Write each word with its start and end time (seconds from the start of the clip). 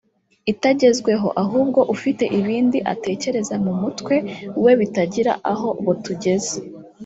itagezweho 0.51 1.27
ahubwo 1.43 1.79
ufite 1.95 2.23
ibindi 2.39 2.79
atekereza 2.93 3.55
mu 3.65 3.73
mutwe 3.81 4.15
we 4.63 4.71
bitagira 4.79 5.31
aho 5.51 5.67
botugeza 5.85 6.55